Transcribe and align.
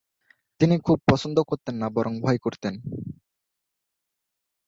তিনি 0.59 0.75
খুব 0.79 0.97
পছন্দ 1.09 1.37
করতেন 1.41 1.75
না 1.75 1.87
বরং 1.89 2.13
ভয় 2.21 2.37
করতেন। 2.37 2.73